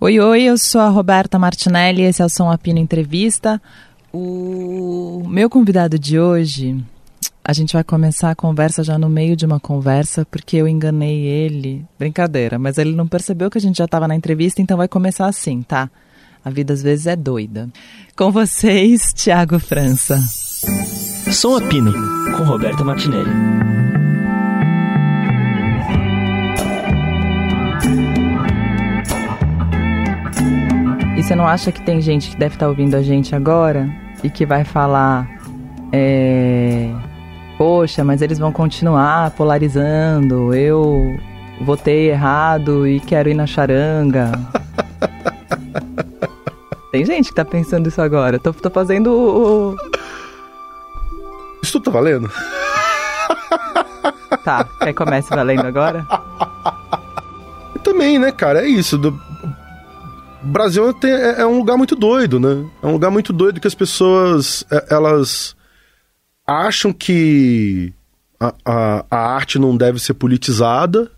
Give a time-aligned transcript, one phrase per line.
[0.00, 3.60] Oi, oi, eu sou a Roberta Martinelli, esse é o Som Apino Entrevista.
[4.12, 6.80] O meu convidado de hoje,
[7.44, 11.24] a gente vai começar a conversa já no meio de uma conversa, porque eu enganei
[11.24, 11.84] ele.
[11.98, 15.26] Brincadeira, mas ele não percebeu que a gente já estava na entrevista, então vai começar
[15.26, 15.90] assim, tá?
[16.44, 17.68] A vida às vezes é doida.
[18.16, 20.16] Com vocês, Tiago França.
[21.32, 21.92] Som Apino,
[22.36, 23.87] com Roberta Martinelli.
[31.18, 33.92] E você não acha que tem gente que deve estar ouvindo a gente agora
[34.22, 35.28] e que vai falar,
[35.90, 36.92] é,
[37.58, 41.18] poxa, mas eles vão continuar polarizando, eu
[41.62, 44.30] votei errado e quero ir na charanga.
[46.92, 48.38] tem gente que tá pensando isso agora.
[48.38, 49.76] Tô, tô fazendo o.
[51.60, 52.30] Isso tudo tá valendo?
[54.44, 56.06] Tá, quer que comece valendo agora?
[57.82, 58.96] Também, né, cara, é isso.
[58.96, 59.20] Do...
[60.42, 62.64] Brasil é, é, um lugar muito doido, né?
[62.82, 65.56] É um lugar muito doido que as pessoas, é, elas
[66.46, 67.92] acham que
[68.38, 71.10] a, a, a arte não deve ser politizada.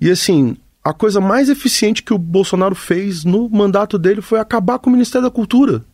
[0.00, 4.78] E assim, a coisa mais eficiente que o Bolsonaro fez no mandato dele foi acabar
[4.78, 5.84] com o Ministério da Cultura.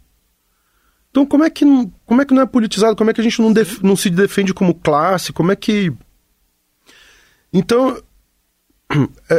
[1.11, 2.97] Então, como é que não, como é, que não é politizado?
[2.97, 5.33] Como é que a gente não, def, não se defende como classe?
[5.33, 5.93] Como é que.
[7.53, 8.03] Então, é,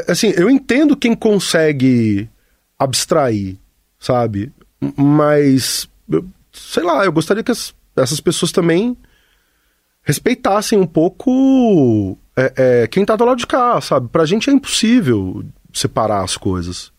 [0.08, 2.30] assim, eu entendo quem consegue
[2.78, 3.58] abstrair,
[4.00, 4.52] sabe?
[4.96, 5.90] Mas,
[6.52, 8.96] sei lá, eu gostaria que as, essas pessoas também
[10.04, 14.08] respeitassem um pouco é, é, quem tá do lado de cá, sabe?
[14.08, 16.92] Pra gente é impossível separar as coisas.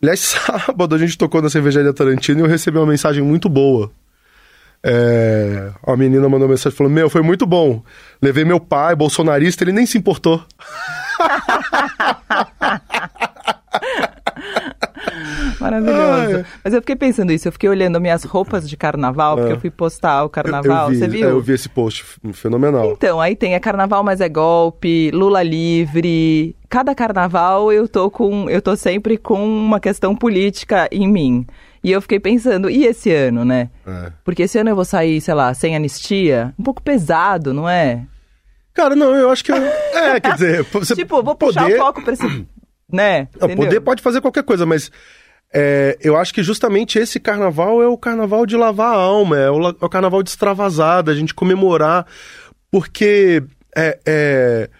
[0.00, 3.90] Aliás, sábado a gente tocou na cervejaria Tarantino e eu recebi uma mensagem muito boa.
[4.82, 7.82] É, a menina mandou mensagem falando: Meu, foi muito bom.
[8.22, 10.44] Levei meu pai, bolsonarista, ele nem se importou.
[15.60, 16.36] Maravilhoso.
[16.36, 16.44] Ai.
[16.64, 19.54] Mas eu fiquei pensando isso, eu fiquei olhando minhas roupas de carnaval, porque é.
[19.54, 20.86] eu fui postar o carnaval.
[20.86, 21.28] Eu, eu vi, Você viu?
[21.28, 22.92] É, eu vi esse post fenomenal.
[22.92, 26.56] Então, aí tem é carnaval, mas é golpe, Lula livre.
[26.68, 28.48] Cada carnaval eu tô com.
[28.50, 31.46] Eu tô sempre com uma questão política em mim.
[31.82, 33.70] E eu fiquei pensando, e esse ano, né?
[33.86, 34.10] É.
[34.24, 36.52] Porque esse ano eu vou sair, sei lá, sem anistia.
[36.58, 38.02] Um pouco pesado, não é?
[38.76, 39.50] Cara, não, eu acho que.
[39.96, 40.62] É, quer dizer.
[40.64, 41.74] Você tipo, vou puxar poder...
[41.74, 42.46] o foco pra esse.
[42.92, 43.26] né?
[43.40, 44.90] Não, poder pode fazer qualquer coisa, mas.
[45.54, 49.50] É, eu acho que justamente esse carnaval é o carnaval de lavar a alma, é
[49.50, 52.06] o, é o carnaval de extravasada, a gente comemorar.
[52.70, 53.42] Porque
[53.74, 54.70] é, é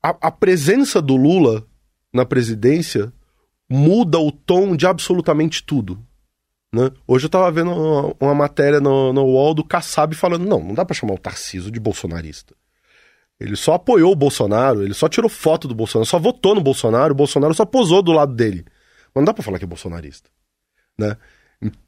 [0.00, 1.66] a, a presença do Lula
[2.12, 3.12] na presidência
[3.68, 5.98] muda o tom de absolutamente tudo.
[6.72, 6.90] Né?
[7.08, 10.74] Hoje eu tava vendo uma, uma, matéria no, no UOL do Kassab falando: não, não
[10.74, 12.54] dá para chamar o Tarciso de bolsonarista.
[13.40, 17.12] Ele só apoiou o Bolsonaro, ele só tirou foto do Bolsonaro, só votou no Bolsonaro,
[17.12, 18.64] o Bolsonaro só posou do lado dele.
[19.14, 20.30] Mas não dá pra falar que é bolsonarista.
[20.98, 21.16] Né?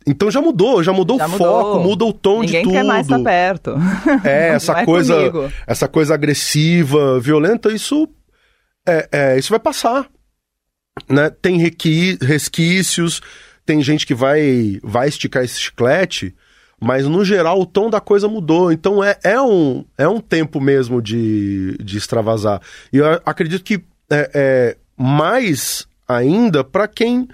[0.06, 1.46] Então já mudou, já mudou já o mudou.
[1.46, 2.66] foco, muda o tom Ninguém de tudo.
[2.68, 3.74] Ninguém quer mais estar perto.
[4.24, 5.16] É, essa coisa,
[5.66, 8.08] essa coisa agressiva, violenta, isso
[8.86, 10.08] é, é, isso vai passar.
[11.08, 11.28] Né?
[11.30, 13.20] Tem resquícios,
[13.66, 16.34] tem gente que vai, vai esticar esse chiclete,
[16.80, 18.70] mas no geral o tom da coisa mudou.
[18.70, 22.60] Então é, é, um, é um tempo mesmo de, de extravasar.
[22.92, 27.28] E eu acredito que é, é mais ainda para quem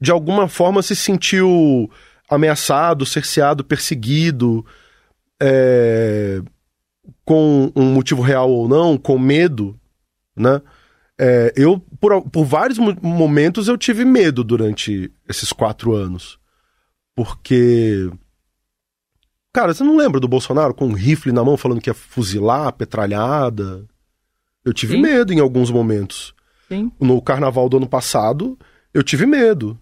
[0.00, 1.90] de alguma forma se sentiu
[2.28, 4.64] ameaçado, cerceado, perseguido,
[5.40, 6.40] é,
[7.24, 9.78] com um motivo real ou não, com medo,
[10.36, 10.60] né?
[11.20, 16.38] É, eu, por, por vários momentos, eu tive medo durante esses quatro anos.
[17.14, 18.10] Porque.
[19.52, 22.72] Cara, você não lembra do Bolsonaro com um rifle na mão falando que ia fuzilar
[22.72, 23.84] petralhada?
[24.64, 25.02] Eu tive Sim.
[25.02, 26.34] medo em alguns momentos.
[26.68, 26.90] Sim.
[26.98, 28.58] No carnaval do ano passado,
[28.94, 29.78] eu tive medo.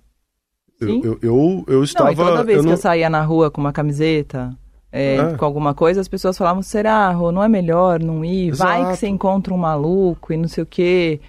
[0.81, 2.08] Eu, eu, eu, eu, estava.
[2.08, 4.56] Não, toda vez eu que eu saía na rua com uma camiseta,
[4.91, 5.36] é, é.
[5.36, 8.48] com alguma coisa, as pessoas falavam: será, Rô, não é melhor não ir?
[8.48, 8.70] Exato.
[8.70, 11.20] Vai que você encontra um maluco e não sei o quê.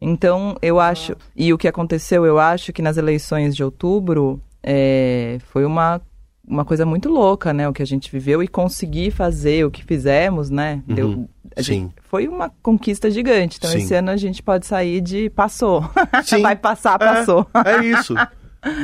[0.00, 1.16] Então, eu acho.
[1.36, 6.00] E o que aconteceu, eu acho que nas eleições de outubro é, foi uma,
[6.48, 7.68] uma coisa muito louca, né?
[7.68, 10.82] O que a gente viveu e conseguir fazer o que fizemos, né?
[10.88, 10.94] Uhum.
[10.94, 11.28] Deu,
[11.58, 11.62] Sim.
[11.62, 13.58] Gente, foi uma conquista gigante.
[13.58, 13.78] Então, Sim.
[13.78, 15.82] esse ano a gente pode sair de passou.
[16.40, 17.46] Vai passar, passou.
[17.64, 18.14] É, é isso.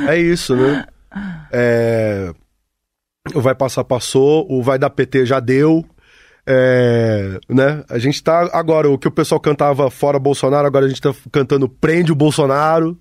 [0.07, 0.85] É isso, né?
[1.51, 2.33] É
[3.33, 5.83] o vai passar passou, o vai dar PT já deu.
[6.45, 7.83] É, né?
[7.89, 11.13] A gente tá agora, o que o pessoal cantava fora Bolsonaro, agora a gente tá
[11.31, 12.97] cantando prende o Bolsonaro.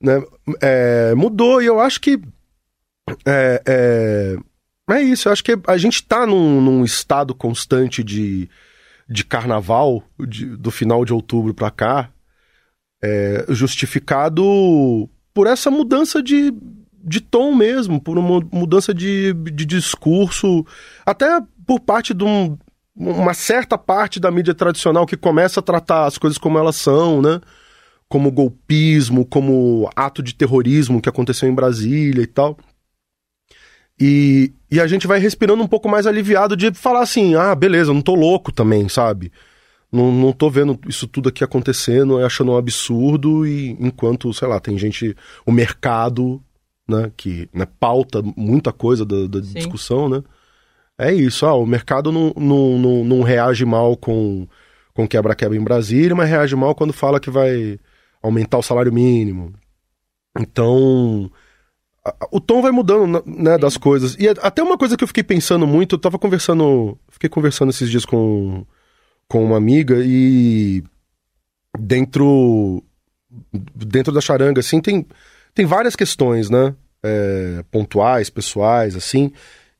[0.00, 0.22] Né?
[0.60, 2.20] É, mudou e eu acho que
[3.26, 4.36] é, é,
[4.94, 8.48] é, isso, eu acho que a gente tá num, num estado constante de,
[9.08, 12.10] de carnaval de, do final de outubro pra cá.
[13.02, 14.42] é, justificado
[15.34, 16.54] por essa mudança de,
[17.04, 20.64] de tom mesmo, por uma mudança de, de discurso,
[21.04, 22.56] até por parte de um,
[22.96, 27.20] uma certa parte da mídia tradicional que começa a tratar as coisas como elas são,
[27.20, 27.40] né?
[28.08, 32.56] Como golpismo, como ato de terrorismo que aconteceu em Brasília e tal.
[34.00, 37.92] E, e a gente vai respirando um pouco mais aliviado de falar assim: ah, beleza,
[37.92, 39.32] não tô louco também, sabe?
[39.90, 44.58] Não, não tô vendo isso tudo aqui acontecendo, achando um absurdo, e enquanto, sei lá,
[44.58, 46.42] tem gente, o mercado,
[46.88, 50.22] né, que né, pauta muita coisa da, da discussão, né?
[50.98, 54.48] É isso, ah, o mercado não, não, não, não reage mal com,
[54.92, 57.78] com quebra-quebra em Brasília, mas reage mal quando fala que vai
[58.22, 59.52] aumentar o salário mínimo.
[60.38, 61.30] Então,
[62.30, 64.14] o tom vai mudando, né, das coisas.
[64.18, 67.90] E até uma coisa que eu fiquei pensando muito, eu tava conversando, fiquei conversando esses
[67.90, 68.66] dias com,
[69.26, 70.82] com uma amiga e
[71.78, 72.82] dentro
[73.74, 75.04] dentro da charanga, assim, tem,
[75.54, 79.32] tem várias questões, né, é, pontuais, pessoais, assim,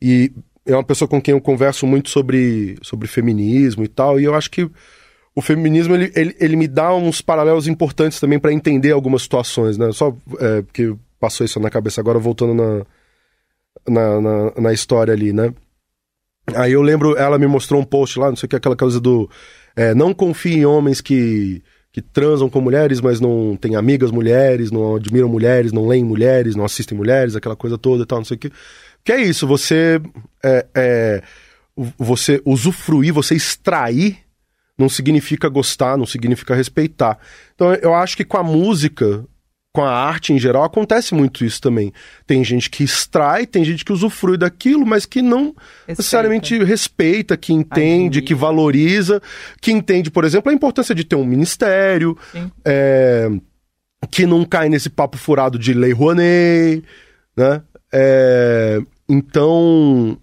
[0.02, 0.32] e
[0.66, 4.34] é uma pessoa com quem eu converso muito sobre, sobre feminismo e tal, e eu
[4.34, 4.68] acho que
[5.36, 9.76] o feminismo ele, ele, ele me dá uns paralelos importantes também para entender algumas situações,
[9.76, 9.90] né?
[9.92, 10.94] Só é, porque
[11.24, 12.84] passou isso na cabeça agora, voltando na,
[13.88, 15.54] na, na, na, história ali, né?
[16.54, 19.00] Aí eu lembro, ela me mostrou um post lá, não sei o que, aquela coisa
[19.00, 19.30] do.
[19.74, 24.70] É, não confie em homens que, que transam com mulheres, mas não têm amigas mulheres,
[24.70, 28.24] não admiram mulheres, não leem mulheres, não assistem mulheres, aquela coisa toda e tal, não
[28.26, 28.52] sei o que.
[29.02, 29.98] Que é isso, você
[30.42, 31.22] é, é,
[31.96, 34.18] você usufruir, você extrair,
[34.76, 37.18] não significa gostar, não significa respeitar.
[37.54, 39.24] Então eu acho que com a música,
[39.74, 41.92] com a arte em geral, acontece muito isso também.
[42.24, 45.84] Tem gente que extrai, tem gente que usufrui daquilo, mas que não respeita.
[45.88, 49.20] necessariamente respeita, que entende, que valoriza,
[49.60, 52.16] que entende, por exemplo, a importância de ter um ministério,
[52.64, 53.28] é,
[54.12, 56.84] que não cai nesse papo furado de lei Rouanet,
[57.36, 57.60] né?
[57.92, 60.16] É, então,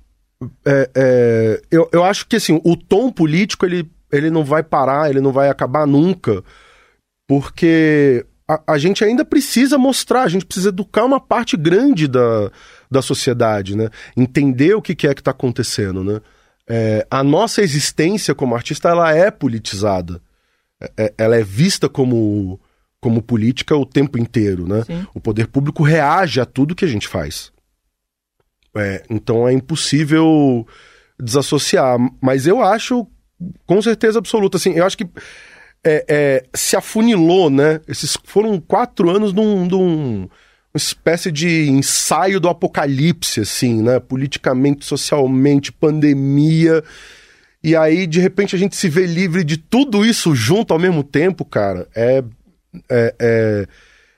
[0.65, 5.09] é, é, eu, eu acho que assim, o tom político ele, ele não vai parar,
[5.09, 6.41] ele não vai acabar nunca,
[7.27, 12.51] porque a, a gente ainda precisa mostrar, a gente precisa educar uma parte grande da,
[12.89, 13.89] da sociedade, né?
[14.15, 16.21] Entender o que, que é que está acontecendo, né?
[16.67, 20.21] É, a nossa existência como artista ela é politizada,
[20.79, 22.59] é, é, ela é vista como
[22.99, 24.83] como política o tempo inteiro, né?
[24.83, 25.07] Sim.
[25.11, 27.51] O poder público reage a tudo que a gente faz.
[28.75, 30.67] É, então é impossível
[31.19, 31.97] desassociar.
[32.21, 33.07] Mas eu acho,
[33.65, 35.09] com certeza absoluta, assim, eu acho que
[35.83, 37.81] é, é, se afunilou, né?
[37.87, 43.99] Esses foram quatro anos num, num, uma espécie de ensaio do apocalipse, assim, né?
[43.99, 46.83] Politicamente, socialmente, pandemia.
[47.63, 51.03] E aí, de repente, a gente se vê livre de tudo isso junto ao mesmo
[51.03, 51.87] tempo, cara.
[51.95, 52.23] É.
[52.89, 53.67] é, é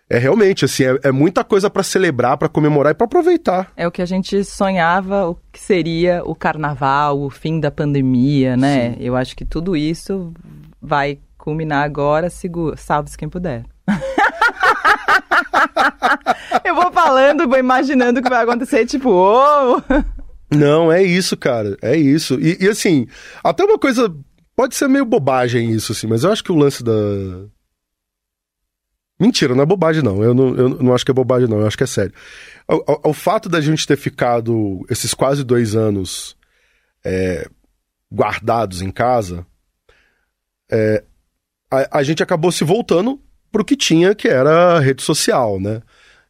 [0.10, 3.72] é realmente, assim, é, é muita coisa para celebrar, para comemorar e para aproveitar.
[3.76, 8.56] É o que a gente sonhava, o que seria o carnaval, o fim da pandemia,
[8.56, 8.92] né?
[8.92, 8.98] Sim.
[9.00, 10.32] Eu acho que tudo isso
[10.80, 13.66] vai culminar agora, seguro, salve-se quem puder.
[16.64, 19.82] Eu vou falando, vou imaginando o que vai acontecer, tipo, oh!
[20.50, 22.40] Não, é isso, cara, é isso.
[22.40, 23.08] E, e assim,
[23.44, 24.16] até uma coisa,
[24.56, 26.94] pode ser meio bobagem isso, assim, mas eu acho que o lance da,
[29.20, 30.24] Mentira, não é bobagem, não.
[30.24, 31.60] Eu não, eu não acho que é bobagem, não.
[31.60, 32.14] Eu acho que é sério.
[32.68, 36.36] O, o, o fato da gente ter ficado esses quase dois anos
[37.06, 37.48] é,
[38.12, 39.46] guardados em casa,
[40.72, 41.04] é,
[41.74, 43.20] a, a, gente acabou se voltando
[43.52, 45.82] pro que tinha, que era rede social, né?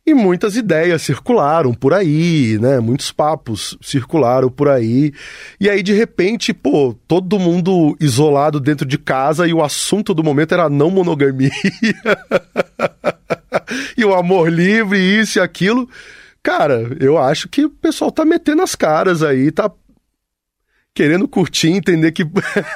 [0.06, 2.80] E muitas ideias circularam por aí, né?
[2.82, 5.14] Muitos papos circularam por aí.
[5.60, 10.22] E aí, de repente, pô, todo mundo isolado dentro de casa e o assunto do
[10.22, 11.50] momento era não monogamia.
[13.98, 15.88] e o amor livre, isso e aquilo.
[16.44, 19.72] Cara, eu acho que o pessoal tá metendo as caras aí, tá
[20.94, 22.24] querendo curtir, entender que,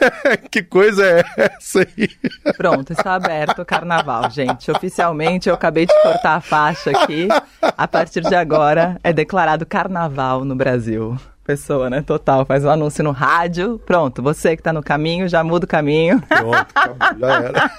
[0.49, 2.09] que coisa é essa aí.
[2.57, 4.71] Pronto, está aberto o carnaval, gente.
[4.71, 7.27] Oficialmente, eu acabei de cortar a faixa aqui.
[7.61, 11.15] A partir de agora, é declarado carnaval no Brasil.
[11.43, 12.01] Pessoa, né?
[12.01, 12.45] Total.
[12.45, 13.79] Faz um anúncio no rádio.
[13.85, 16.21] Pronto, você que está no caminho, já muda o caminho.
[16.21, 17.71] Pronto, já era.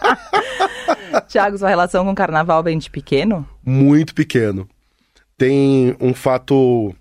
[1.27, 3.47] Tiago, sua relação com o carnaval vem de pequeno?
[3.65, 4.67] Muito pequeno.
[5.37, 6.95] Tem um fato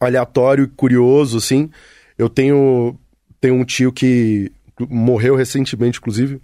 [0.00, 1.70] aleatório e curioso, assim
[2.18, 2.98] eu tenho,
[3.40, 4.52] tenho um tio que
[4.88, 6.40] morreu recentemente, inclusive,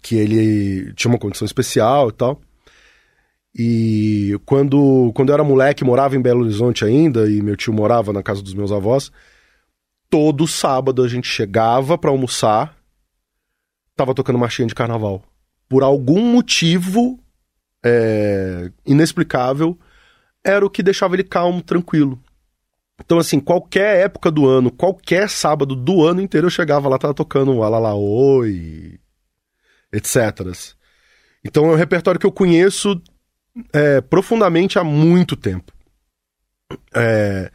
[0.00, 2.40] que ele tinha uma condição especial e tal.
[3.54, 8.12] E quando, quando eu era moleque, morava em Belo Horizonte ainda, e meu tio morava
[8.12, 9.10] na casa dos meus avós,
[10.08, 12.76] todo sábado a gente chegava para almoçar,
[13.96, 15.22] tava tocando marchinha de carnaval.
[15.68, 17.20] por algum motivo
[17.84, 19.78] é, inexplicável,
[20.42, 22.20] era o que deixava ele calmo, tranquilo.
[23.02, 27.14] Então, assim, qualquer época do ano, qualquer sábado do ano inteiro, eu chegava lá, tava
[27.14, 29.00] tocando o Alala Oi,
[29.92, 30.16] etc.
[31.44, 33.00] Então é um repertório que eu conheço
[33.72, 35.72] é, profundamente há muito tempo.
[36.94, 37.50] É,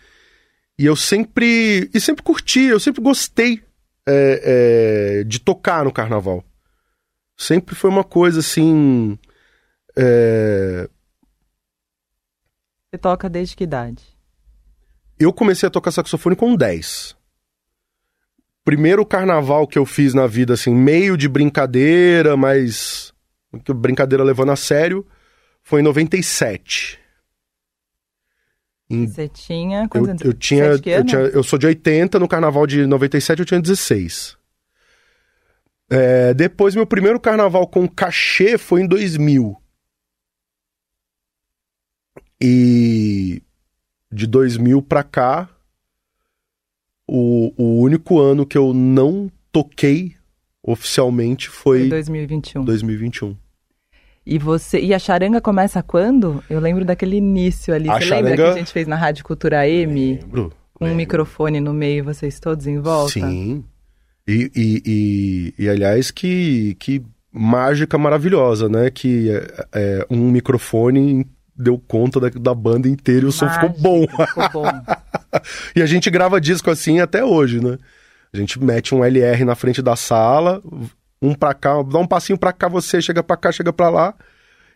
[0.78, 1.90] e eu sempre.
[1.94, 3.64] E sempre curti, eu sempre gostei
[4.08, 6.44] é, é de tocar no carnaval.
[7.38, 9.18] Sempre foi uma coisa assim.
[9.96, 10.90] É,
[12.90, 14.15] Você toca desde que idade?
[15.20, 17.16] Eu comecei a tocar saxofone com 10.
[18.64, 23.14] Primeiro carnaval que eu fiz na vida, assim, meio de brincadeira, mas.
[23.76, 25.06] Brincadeira levando a sério,
[25.62, 27.00] foi em 97.
[28.90, 29.08] Em...
[29.08, 29.88] Você tinha.
[29.94, 31.22] Eu, eu, tinha, eu tinha.
[31.22, 34.38] Eu sou de 80, no carnaval de 97 eu tinha 16.
[35.90, 39.56] É, depois, meu primeiro carnaval com cachê foi em 2000.
[42.42, 43.42] E
[44.16, 45.50] de 2000 pra cá,
[47.08, 50.16] o, o único ano que eu não toquei
[50.64, 51.82] oficialmente foi.
[51.82, 52.64] Foi 2021.
[52.64, 53.38] 2021.
[54.26, 56.44] E você e a charanga começa quando?
[56.50, 57.90] Eu lembro daquele início ali.
[57.90, 58.30] A você charanga...
[58.30, 60.20] lembra que a gente fez na Rádio Cultura M?
[60.22, 60.52] Lembro.
[60.74, 60.96] Com lembro.
[60.96, 63.12] um microfone no meio, vocês todos em volta?
[63.12, 63.64] Sim.
[64.28, 68.90] E, e, e, e aliás, que, que mágica maravilhosa, né?
[68.90, 73.70] Que é, é, um microfone deu conta da, da banda inteira e o som ficou
[73.70, 74.06] bom.
[74.08, 74.72] Ficou bom.
[75.76, 77.78] e a gente grava disco assim até hoje, né?
[78.34, 80.62] A gente mete um LR na frente da sala,
[81.22, 84.14] um pra cá, dá um passinho pra cá, você chega pra cá, chega pra lá,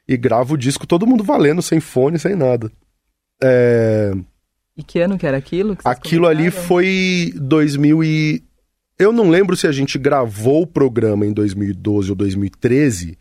[0.07, 2.71] e grava o disco todo mundo valendo, sem fone, sem nada.
[3.43, 4.13] É...
[4.77, 5.75] E que ano que era aquilo?
[5.75, 8.43] Que aquilo ali foi 2000 e...
[8.97, 13.17] Eu não lembro se a gente gravou o programa em 2012 ou 2013,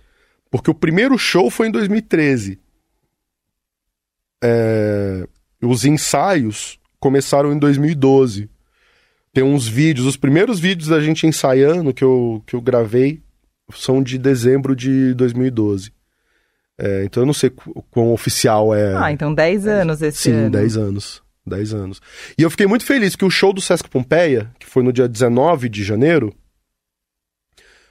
[0.51, 2.61] porque o primeiro show foi em 2013.
[4.43, 5.27] É...
[5.63, 8.49] Os ensaios começaram em 2012.
[9.33, 13.23] Tem uns vídeos, os primeiros vídeos da gente ensaiando que eu, que eu gravei
[13.75, 15.93] são de dezembro de 2012.
[16.79, 17.51] É, então eu não sei
[17.91, 18.97] quão oficial é.
[18.97, 20.45] Ah, então 10 anos esse Sim, ano.
[20.45, 21.23] Sim, 10 anos.
[21.45, 22.01] 10 anos.
[22.37, 25.09] E eu fiquei muito feliz que o show do Sesc Pompeia, que foi no dia
[25.09, 26.33] 19 de janeiro,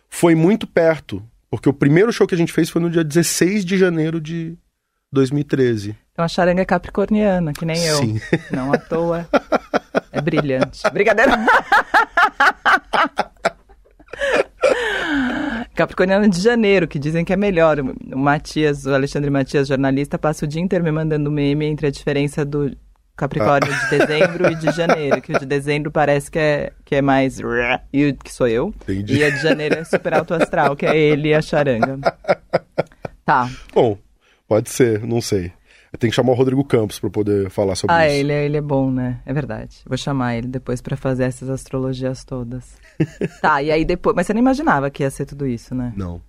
[0.10, 1.24] foi muito perto.
[1.50, 4.58] Porque o primeiro show que a gente fez foi no dia 16 de janeiro de
[5.12, 5.96] 2013.
[6.18, 7.98] Então a charanga é capricorniana, que nem eu.
[7.98, 8.20] Sim.
[8.50, 9.30] Não à toa.
[10.12, 10.82] É brilhante.
[10.92, 11.34] Brincadeira.
[15.76, 17.78] Capricorniano de janeiro, que dizem que é melhor.
[17.80, 21.92] O Matias, o Alexandre Matias, jornalista, passa o dia inteiro me mandando meme entre a
[21.92, 22.76] diferença do
[23.16, 23.78] Capricórnio ah.
[23.78, 25.22] de dezembro e de janeiro.
[25.22, 27.40] Que o de dezembro parece que é, que é mais.
[27.94, 28.70] E que sou eu.
[28.70, 29.18] Entendi.
[29.18, 32.00] E a de janeiro é super alto astral, que é ele e a charanga.
[33.24, 33.48] Tá.
[33.72, 34.00] Bom,
[34.48, 35.52] pode ser, não sei.
[36.00, 38.16] Tem que chamar o Rodrigo Campos para poder falar sobre ah, isso.
[38.16, 39.20] Ah, ele, é, ele é bom, né?
[39.26, 39.78] É verdade.
[39.86, 42.78] Vou chamar ele depois para fazer essas astrologias todas.
[43.42, 44.16] tá, e aí depois.
[44.16, 45.94] Mas você não imaginava que ia ser tudo isso, né?
[45.96, 46.22] Não.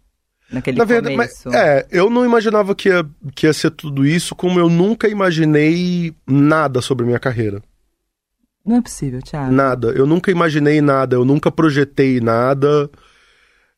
[0.51, 1.43] Naquele Na verdade, começo.
[1.51, 5.07] Mas, é, eu não imaginava que ia, que ia ser tudo isso, como eu nunca
[5.09, 7.63] imaginei nada sobre minha carreira.
[8.65, 9.53] Não é possível, Thiago.
[9.53, 9.89] Nada.
[9.89, 12.91] Eu nunca imaginei nada, eu nunca projetei nada.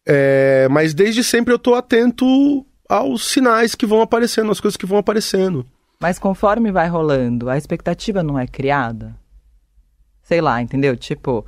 [0.06, 4.86] É, mas desde sempre eu tô atento aos sinais que vão aparecendo, às coisas que
[4.86, 5.64] vão aparecendo.
[6.00, 9.14] Mas conforme vai rolando, a expectativa não é criada?
[10.22, 10.96] Sei lá, entendeu?
[10.96, 11.44] Tipo.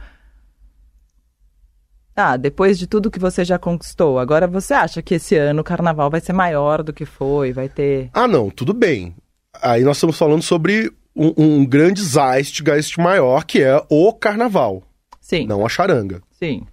[2.15, 5.65] Ah, depois de tudo que você já conquistou, agora você acha que esse ano o
[5.65, 7.53] carnaval vai ser maior do que foi?
[7.53, 8.11] Vai ter.
[8.13, 9.17] Ah, não, tudo bem.
[9.63, 14.83] Aí nós estamos falando sobre um, um grande Zeitgeist maior, que é o carnaval.
[15.19, 15.47] Sim.
[15.47, 16.21] Não a charanga.
[16.31, 16.67] Sim.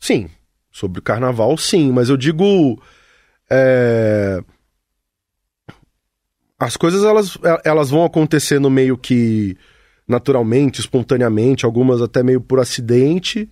[0.00, 0.28] Sim.
[0.72, 1.92] Sobre o carnaval, sim.
[1.92, 2.82] Mas eu digo.
[3.48, 4.42] É...
[6.62, 9.56] As coisas elas, elas vão acontecendo meio que
[10.06, 13.50] naturalmente, espontaneamente, algumas até meio por acidente.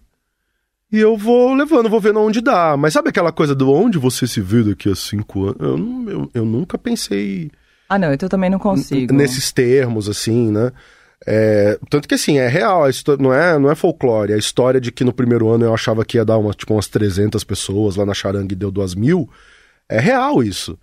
[0.93, 2.77] E eu vou levando, vou vendo onde dá.
[2.77, 5.61] Mas sabe aquela coisa do onde você se vê daqui a cinco anos?
[5.61, 7.51] Eu, eu, eu nunca pensei.
[7.89, 9.13] Ah, não, eu também não consigo.
[9.13, 10.71] Nesses termos, assim, né?
[11.27, 12.85] É, tanto que assim, é real,
[13.19, 14.33] não é, não é folclore.
[14.33, 16.87] A história de que no primeiro ano eu achava que ia dar uma, tipo, umas
[16.87, 19.29] 300 pessoas lá na Charanga e deu duas mil.
[19.89, 20.79] É real isso.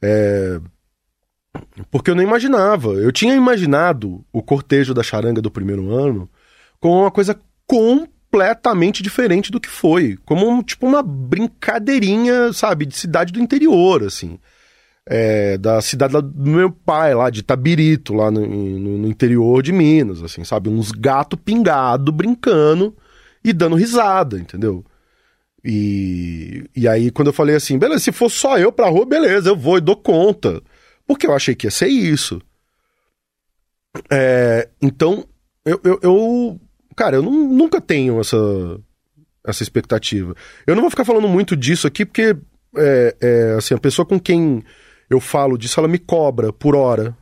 [0.00, 0.60] É...
[1.90, 2.90] Porque eu não imaginava.
[2.90, 6.28] Eu tinha imaginado o cortejo da charanga do primeiro ano
[6.80, 10.18] como uma coisa completamente diferente do que foi.
[10.24, 14.38] Como um, tipo uma brincadeirinha, sabe, de cidade do interior, assim.
[15.06, 20.22] É, da cidade do meu pai, lá de Tabirito, lá no, no, interior de Minas,
[20.22, 20.70] assim, sabe?
[20.70, 22.96] Uns gato pingado brincando
[23.44, 24.84] e dando risada, entendeu?
[25.64, 29.50] E, e aí, quando eu falei assim, beleza, se for só eu pra rua, beleza,
[29.50, 30.62] eu vou e dou conta.
[31.06, 32.40] Porque eu achei que ia ser isso.
[34.10, 35.26] É, então,
[35.64, 36.60] eu, eu, eu,
[36.96, 38.36] Cara, eu não, nunca tenho essa,
[39.46, 40.34] essa expectativa.
[40.66, 42.36] Eu não vou ficar falando muito disso aqui, porque
[42.76, 44.62] é, é, assim, a pessoa com quem
[45.10, 47.16] eu falo disso, ela me cobra por hora.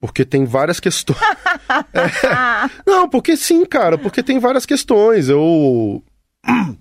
[0.00, 1.20] Porque tem várias questões.
[1.94, 5.28] é, não, porque sim, cara, porque tem várias questões.
[5.28, 6.02] Eu.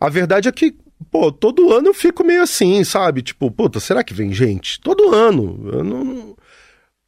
[0.00, 0.76] A verdade é que,
[1.10, 3.22] pô, todo ano eu fico meio assim, sabe?
[3.22, 4.80] Tipo, puta, será que vem gente?
[4.80, 5.70] Todo ano.
[5.72, 6.36] Eu não.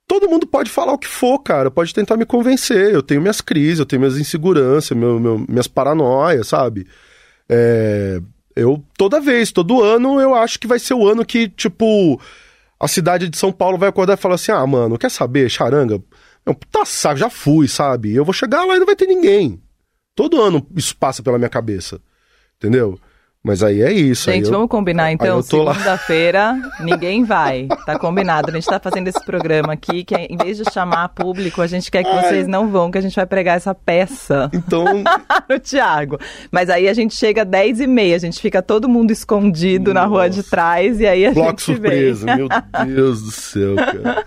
[0.06, 1.70] Todo mundo pode falar o que for, cara.
[1.70, 2.94] Pode tentar me convencer.
[2.94, 6.86] Eu tenho minhas crises, eu tenho minhas inseguranças, meu, meu, minhas paranoias, sabe?
[7.48, 8.20] É,
[8.54, 12.20] eu, toda vez, todo ano, eu acho que vai ser o ano que, tipo,
[12.78, 16.02] a cidade de São Paulo vai acordar e falar assim: ah, mano, quer saber, charanga?
[16.70, 18.14] Tá saco, já fui, sabe?
[18.14, 19.60] Eu vou chegar lá e não vai ter ninguém.
[20.14, 22.00] Todo ano isso passa pela minha cabeça.
[22.56, 22.98] Entendeu?
[23.46, 24.28] Mas aí é isso.
[24.28, 25.40] Gente, vamos combinar então.
[25.40, 27.68] Segunda-feira, ninguém vai.
[27.86, 28.50] Tá combinado.
[28.50, 31.88] A gente tá fazendo esse programa aqui, que em vez de chamar público, a gente
[31.88, 34.50] quer que vocês não vão, que a gente vai pregar essa peça.
[34.52, 34.84] Então.
[35.48, 36.18] no Tiago.
[36.50, 39.94] Mas aí a gente chega às 10 e meia, a gente fica todo mundo escondido
[39.94, 40.06] Nossa.
[40.06, 41.62] na rua de trás e aí a Bloco gente.
[41.62, 42.36] surpresa, vem.
[42.36, 42.48] meu
[42.84, 44.26] Deus do céu, cara.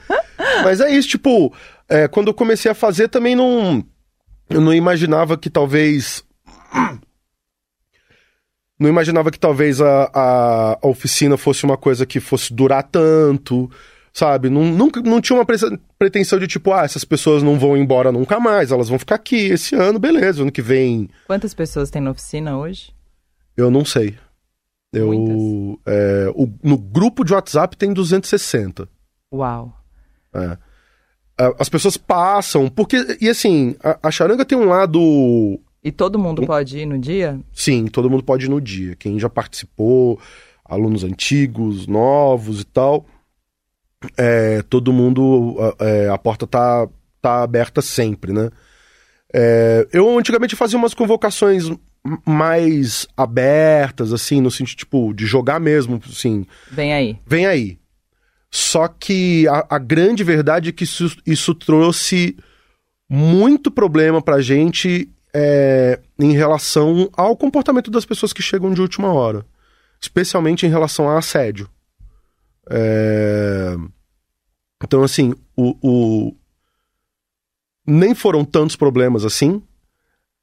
[0.63, 1.53] Mas é isso, tipo,
[1.89, 3.83] é, quando eu comecei a fazer também não.
[4.49, 6.23] Eu não imaginava que talvez
[8.79, 13.69] não imaginava que talvez a, a, a, oficina fosse uma coisa que fosse durar tanto,
[14.13, 14.49] sabe?
[14.49, 18.39] Não, nunca, não tinha uma pretensão de tipo, ah, essas pessoas não vão embora nunca
[18.39, 21.09] mais, elas vão ficar aqui esse ano, beleza, ano que vem.
[21.27, 22.93] Quantas pessoas tem na oficina hoje?
[23.57, 24.17] Eu não sei.
[24.93, 28.87] Eu, é, o, no grupo de WhatsApp tem 260.
[29.31, 29.77] Uau.
[30.33, 30.57] É.
[31.57, 36.45] As pessoas passam, porque, e assim, a, a charanga tem um lado e todo mundo
[36.45, 37.39] pode ir no dia?
[37.53, 38.95] Sim, todo mundo pode ir no dia.
[38.95, 40.19] Quem já participou,
[40.65, 43.05] alunos antigos, novos e tal,
[44.17, 46.87] é, todo mundo, é, a porta tá,
[47.21, 48.49] tá aberta sempre, né?
[49.33, 51.69] É, eu antigamente fazia umas convocações
[52.25, 56.45] mais abertas, assim, no sentido, tipo, de jogar mesmo, assim.
[56.71, 57.17] Vem aí.
[57.25, 57.77] Vem aí.
[58.49, 62.35] Só que a, a grande verdade é que isso, isso trouxe
[63.09, 69.13] muito problema pra gente é, em relação ao comportamento das pessoas que chegam de última
[69.13, 69.45] hora,
[70.01, 71.69] especialmente em relação a assédio.
[72.69, 73.75] É...
[74.83, 76.35] Então, assim, o, o,
[77.85, 79.61] nem foram tantos problemas assim.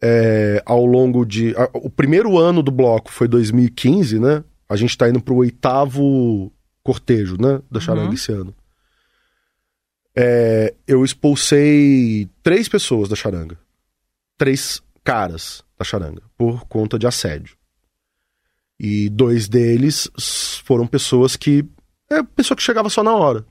[0.03, 1.57] É, ao longo de.
[1.57, 4.45] A, o primeiro ano do bloco foi 2015, né?
[4.69, 7.63] A gente tá indo pro oitavo cortejo, né?
[7.71, 8.13] Da charanga uhum.
[8.13, 8.55] esse ano.
[10.15, 13.59] É, eu expulsei três pessoas da charanga
[14.37, 17.57] três caras da charanga por conta de assédio.
[18.79, 20.11] E dois deles
[20.65, 21.65] foram pessoas que.
[22.11, 23.45] É pessoa que chegava só na hora.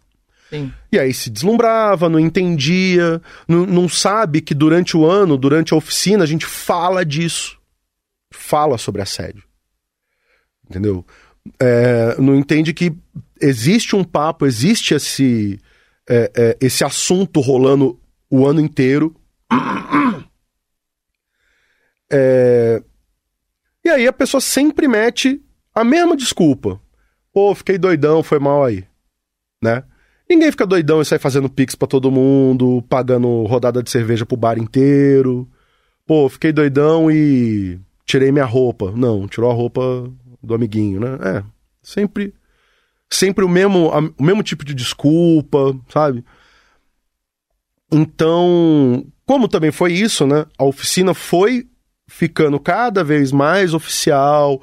[0.49, 0.71] Sim.
[0.91, 5.77] E aí se deslumbrava, não entendia, não, não sabe que durante o ano, durante a
[5.77, 7.59] oficina, a gente fala disso.
[8.31, 9.43] Fala sobre assédio.
[10.69, 11.05] Entendeu?
[11.59, 12.93] É, não entende que
[13.41, 15.59] existe um papo, existe esse,
[16.07, 19.15] é, é, esse assunto rolando o ano inteiro
[22.11, 22.81] é...
[23.83, 25.41] E aí a pessoa sempre mete
[25.73, 26.81] a mesma desculpa.
[27.33, 28.83] Pô, fiquei doidão, foi mal aí.
[29.61, 29.83] Né?
[30.29, 34.37] Ninguém fica doidão e sai fazendo pix pra todo mundo, pagando rodada de cerveja pro
[34.37, 35.47] bar inteiro.
[36.05, 38.91] Pô, fiquei doidão e tirei minha roupa.
[38.91, 39.81] Não, tirou a roupa
[40.41, 41.17] do amiguinho, né?
[41.21, 41.43] É,
[41.81, 42.33] sempre
[43.09, 46.23] sempre o mesmo, o mesmo tipo de desculpa, sabe?
[47.91, 50.45] Então, como também foi isso, né?
[50.57, 51.67] A oficina foi
[52.07, 54.61] ficando cada vez mais oficial.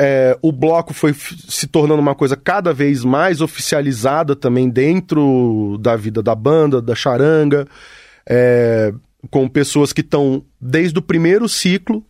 [0.00, 5.96] É, o bloco foi se tornando uma coisa cada vez mais oficializada também dentro da
[5.96, 7.66] vida da banda, da charanga,
[8.28, 8.92] é,
[9.30, 12.04] com pessoas que estão desde o primeiro ciclo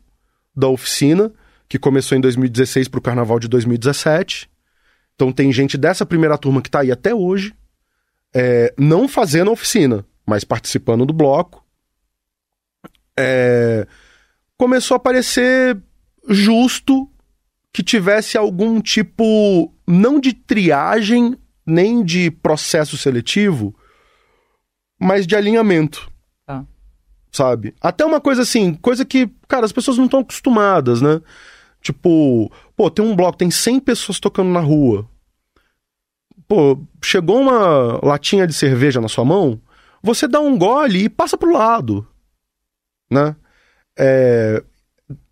[0.54, 1.32] da oficina,
[1.68, 4.50] que começou em 2016 para o carnaval de 2017.
[5.14, 7.54] Então tem gente dessa primeira turma que está aí até hoje,
[8.34, 11.64] é, não fazendo oficina, mas participando do bloco.
[13.18, 13.86] É,
[14.58, 15.80] começou a parecer
[16.28, 17.08] justo
[17.72, 23.74] que tivesse algum tipo, não de triagem, nem de processo seletivo,
[25.00, 26.10] mas de alinhamento.
[26.44, 26.66] Tá.
[27.30, 27.74] Sabe?
[27.80, 31.20] Até uma coisa assim, coisa que, cara, as pessoas não estão acostumadas, né?
[31.80, 35.08] Tipo, pô, tem um bloco, tem 100 pessoas tocando na rua.
[36.48, 39.60] Pô, chegou uma latinha de cerveja na sua mão,
[40.02, 42.06] você dá um gole e passa pro lado,
[43.10, 43.36] né?
[43.98, 44.62] É,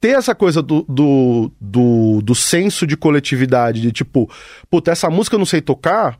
[0.01, 4.31] ter essa coisa do, do, do, do, senso de coletividade, de tipo,
[4.71, 6.19] puta, essa música eu não sei tocar,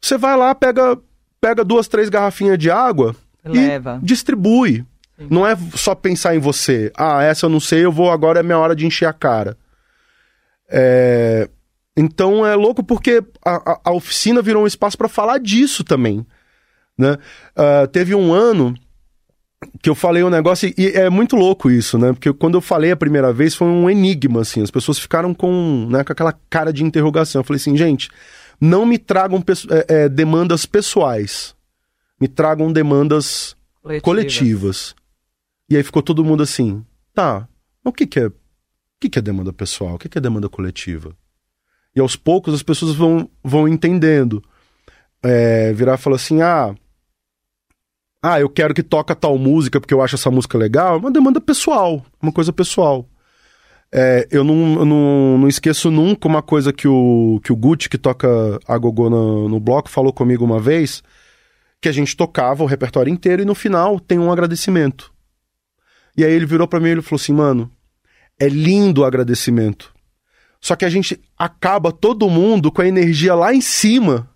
[0.00, 0.96] você vai lá, pega,
[1.40, 3.98] pega duas, três garrafinhas de água Leva.
[4.02, 4.84] e distribui.
[5.18, 5.28] Sim.
[5.30, 6.92] Não é só pensar em você.
[6.96, 9.56] Ah, essa eu não sei, eu vou agora é minha hora de encher a cara.
[10.68, 11.48] É...
[11.96, 16.26] Então é louco porque a, a, a oficina virou um espaço para falar disso também.
[16.98, 17.16] Né?
[17.56, 18.74] Uh, teve um ano
[19.82, 22.12] que eu falei um negócio e é muito louco isso, né?
[22.12, 24.62] Porque quando eu falei a primeira vez foi um enigma, assim.
[24.62, 27.40] As pessoas ficaram com, né, com aquela cara de interrogação.
[27.40, 28.08] Eu falei assim, gente,
[28.60, 31.54] não me tragam é, é, demandas pessoais,
[32.20, 34.02] me tragam demandas coletivas.
[34.02, 34.94] coletivas.
[35.68, 37.48] E aí ficou todo mundo assim, tá,
[37.84, 38.32] o que que é, o
[39.00, 39.94] que que é demanda pessoal?
[39.94, 41.14] O que que é demanda coletiva?
[41.94, 44.42] E aos poucos as pessoas vão, vão entendendo.
[45.22, 46.74] É, virar e falar assim, ah,
[48.26, 51.10] ah, eu quero que toca tal música porque eu acho essa música legal, é uma
[51.10, 53.06] demanda pessoal, uma coisa pessoal.
[53.92, 57.86] É, eu não, eu não, não esqueço nunca uma coisa que o, que o Gucci,
[57.86, 58.26] que toca
[58.66, 61.02] a gogô no, no bloco, falou comigo uma vez,
[61.82, 65.12] que a gente tocava o repertório inteiro e no final tem um agradecimento.
[66.16, 67.70] E aí ele virou para mim e falou assim, mano,
[68.40, 69.92] é lindo o agradecimento.
[70.62, 74.30] Só que a gente acaba todo mundo com a energia lá em cima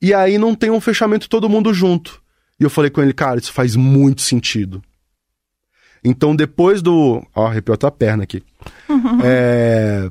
[0.00, 2.26] e aí não tem um fechamento todo mundo junto.
[2.60, 4.82] E eu falei com ele, cara, isso faz muito sentido.
[6.02, 7.24] Então, depois do.
[7.34, 8.42] Ó, arrepiou a perna aqui.
[8.88, 9.20] Uhum.
[9.22, 10.10] É...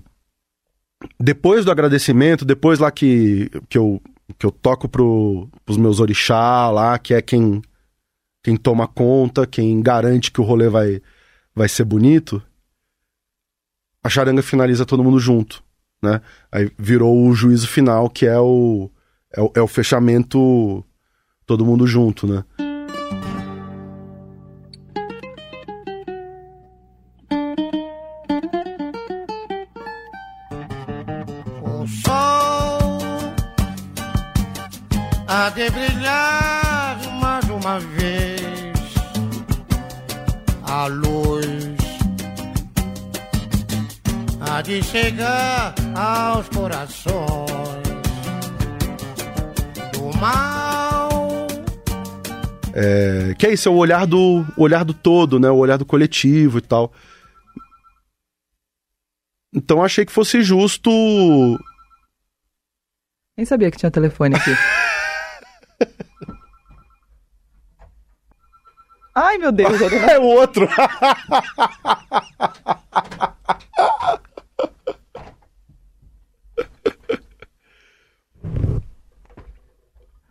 [1.19, 4.01] Depois do agradecimento, depois lá que, que, eu,
[4.38, 7.62] que eu toco pro, pros meus orixá lá, que é quem,
[8.43, 10.99] quem toma conta, quem garante que o rolê vai,
[11.53, 12.41] vai ser bonito,
[14.03, 15.63] a charanga finaliza todo mundo junto,
[16.01, 16.21] né?
[16.51, 18.89] Aí virou o juízo final, que é o,
[19.31, 20.83] é o, é o fechamento
[21.47, 22.43] todo mundo junto, né?
[35.55, 38.93] de brilhar mais uma vez
[40.62, 41.47] a luz
[44.41, 47.88] há de chegar aos corações
[49.93, 50.66] do mal.
[52.80, 55.50] É, que é isso, é o olhar do o olhar do todo, né?
[55.50, 56.94] O olhar do coletivo e tal.
[59.52, 60.92] Então achei que fosse justo.
[63.36, 64.52] Nem sabia que tinha telefone aqui.
[69.16, 69.82] Ai, meu Deus.
[69.82, 70.70] é o outro.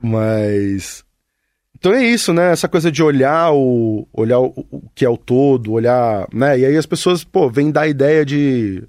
[0.01, 1.06] Mas.
[1.87, 2.51] Então é isso, né?
[2.51, 4.09] Essa coisa de olhar o.
[4.13, 6.27] olhar o, o que é o todo, olhar.
[6.33, 6.59] né?
[6.59, 8.83] E aí as pessoas, pô, vêm dar ideia de.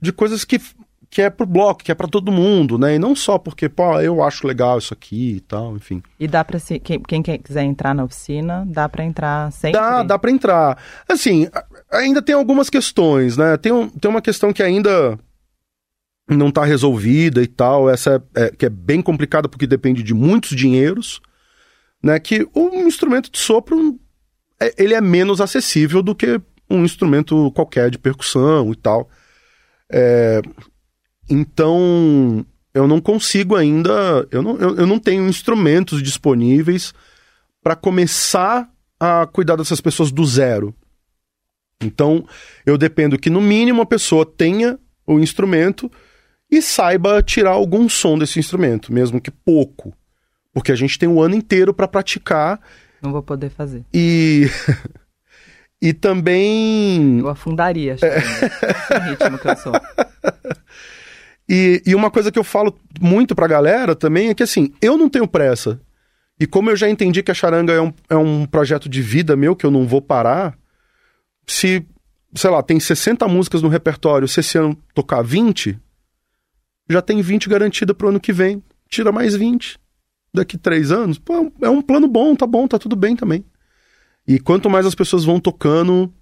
[0.00, 0.60] de coisas que
[1.08, 2.96] que é pro bloco, que é para todo mundo, né?
[2.96, 6.02] E não só porque, pô, eu acho legal isso aqui e tal, enfim.
[6.18, 9.80] E dá para se quem, quem quiser entrar na oficina, dá para entrar sempre?
[9.80, 10.76] Dá, dá para entrar.
[11.08, 11.48] Assim,
[11.90, 13.56] ainda tem algumas questões, né?
[13.56, 15.16] Tem, um, tem uma questão que ainda
[16.28, 20.12] não está resolvida e tal, essa é, é, que é bem complicada porque depende de
[20.12, 21.22] muitos dinheiros,
[22.04, 22.20] né?
[22.20, 23.98] Que um instrumento de sopro
[24.60, 26.38] é, ele é menos acessível do que
[26.68, 29.08] um instrumento qualquer de percussão e tal.
[29.90, 30.42] É,
[31.30, 36.92] então, eu não consigo ainda, eu não, eu, eu não tenho instrumentos disponíveis
[37.62, 40.74] para começar a cuidar dessas pessoas do zero.
[41.82, 42.26] Então,
[42.66, 45.90] eu dependo que no mínimo a pessoa tenha o instrumento
[46.50, 49.94] e saiba tirar algum som desse instrumento, mesmo que pouco.
[50.54, 52.60] Porque a gente tem o ano inteiro para praticar.
[53.02, 53.84] Não vou poder fazer.
[53.92, 54.48] E
[55.82, 58.20] e também eu afundaria, acho, é...
[58.20, 59.72] no ritmo que eu sou.
[61.48, 64.96] E, e uma coisa que eu falo muito pra galera também é que assim, eu
[64.96, 65.80] não tenho pressa.
[66.40, 69.36] E como eu já entendi que a charanga é um, é um projeto de vida
[69.36, 70.56] meu, que eu não vou parar,
[71.46, 71.86] se,
[72.34, 75.78] sei lá, tem 60 músicas no repertório, se esse ano tocar 20,
[76.88, 78.62] já tem 20 garantida pro ano que vem.
[78.88, 79.78] Tira mais 20.
[80.34, 83.44] Daqui três anos, pô, é um plano bom, tá bom, tá tudo bem também.
[84.26, 86.12] E quanto mais as pessoas vão tocando,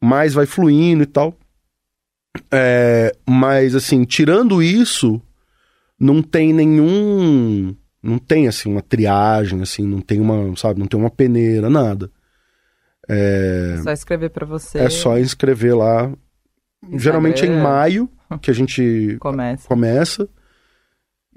[0.00, 1.34] mais vai fluindo e tal.
[2.52, 5.20] É, mas, assim, tirando isso,
[5.98, 7.74] não tem nenhum.
[8.02, 12.10] Não tem, assim, uma triagem, assim, não tem uma, sabe, não tem uma peneira, nada.
[13.08, 14.78] É, é só escrever para você.
[14.78, 16.12] É só escrever lá.
[16.82, 16.98] Instagram.
[16.98, 18.10] Geralmente é em maio
[18.42, 19.66] que a gente começa.
[19.66, 20.28] começa.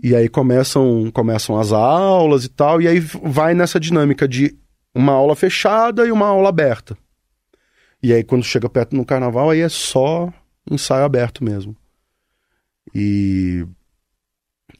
[0.03, 4.57] E aí começam, começam as aulas e tal, e aí vai nessa dinâmica de
[4.95, 6.97] uma aula fechada e uma aula aberta.
[8.01, 10.33] E aí quando chega perto no carnaval, aí é só
[10.69, 11.75] ensaio aberto mesmo.
[12.95, 13.65] E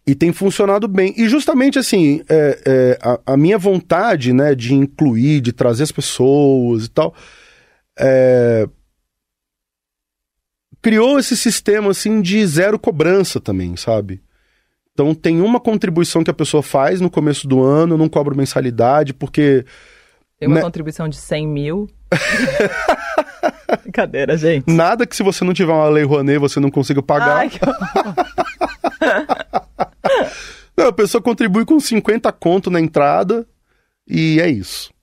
[0.05, 1.13] e tem funcionado bem.
[1.15, 5.91] E justamente assim, é, é, a, a, minha vontade, né, de incluir, de trazer as
[5.91, 7.13] pessoas e tal,
[7.99, 8.67] é,
[10.81, 14.21] criou esse sistema assim de zero cobrança também, sabe?
[15.01, 19.13] Então tem uma contribuição que a pessoa faz no começo do ano, não cobro mensalidade,
[19.13, 19.65] porque.
[20.39, 20.61] Tem uma né...
[20.61, 21.89] contribuição de 100 mil.
[23.81, 24.71] Brincadeira, gente.
[24.71, 27.37] Nada que se você não tiver uma lei Rouanet você não consiga pagar.
[27.37, 27.59] Ai, que...
[30.77, 33.47] não, a pessoa contribui com 50 conto na entrada
[34.07, 34.93] e é isso.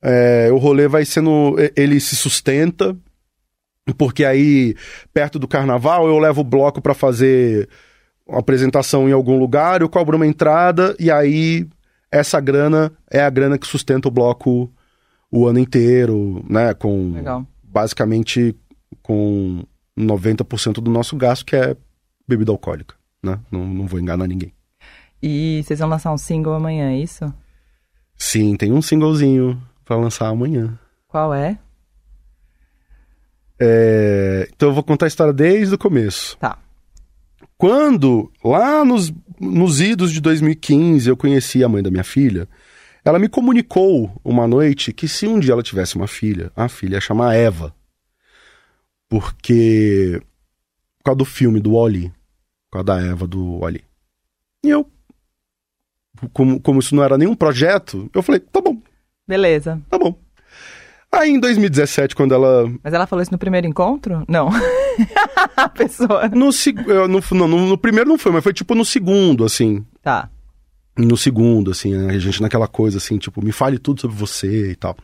[0.00, 1.56] É, o rolê vai sendo.
[1.76, 2.96] Ele se sustenta,
[3.98, 4.74] porque aí,
[5.12, 7.68] perto do carnaval, eu levo o bloco para fazer
[8.26, 11.66] uma apresentação em algum lugar, eu cobro uma entrada e aí
[12.10, 14.70] essa grana é a grana que sustenta o bloco
[15.30, 16.74] o ano inteiro, né?
[16.74, 17.46] Com Legal.
[17.62, 18.54] basicamente
[19.02, 19.64] com
[19.98, 21.74] 90% do nosso gasto, que é
[22.28, 23.40] bebida alcoólica, né?
[23.50, 24.52] Não, não vou enganar ninguém.
[25.22, 27.32] E vocês vão lançar um single amanhã, é isso?
[28.16, 30.78] Sim, tem um singlezinho para lançar amanhã.
[31.08, 31.58] Qual é?
[33.58, 34.48] é?
[34.54, 36.36] Então eu vou contar a história desde o começo.
[36.38, 36.58] Tá.
[37.62, 42.48] Quando, lá nos, nos idos de 2015, eu conheci a mãe da minha filha,
[43.04, 46.96] ela me comunicou uma noite que se um dia ela tivesse uma filha, a filha
[46.96, 47.72] ia chamar Eva.
[49.08, 50.20] Porque.
[50.98, 52.08] Por causa do filme do Wally.
[52.68, 53.84] Por causa da Eva do Wally.
[54.64, 54.84] E eu.
[56.32, 58.82] Como, como isso não era nenhum projeto, eu falei, tá bom.
[59.24, 59.80] Beleza.
[59.88, 60.18] Tá bom.
[61.14, 62.72] Aí em 2017, quando ela.
[62.82, 64.24] Mas ela falou isso no primeiro encontro?
[64.26, 64.48] Não.
[65.56, 66.28] a pessoa.
[66.28, 66.50] No,
[67.08, 69.84] no, no, no, primeiro não foi, mas foi tipo no segundo, assim.
[70.02, 70.30] Tá
[70.96, 72.14] no segundo, assim, né?
[72.14, 74.96] a gente naquela coisa assim, tipo, me fale tudo sobre você e tal.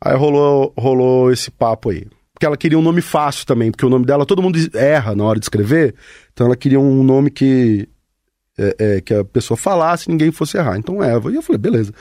[0.00, 2.06] Aí rolou, rolou esse papo aí.
[2.32, 5.24] Porque ela queria um nome fácil também, porque o nome dela todo mundo erra na
[5.24, 5.94] hora de escrever,
[6.32, 7.86] então ela queria um nome que,
[8.56, 10.78] é, é, que a pessoa falasse e ninguém fosse errar.
[10.78, 11.30] Então Eva.
[11.30, 11.92] E eu falei, beleza.